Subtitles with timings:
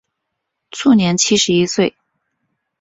[0.71, 1.95] 卒年七十一岁。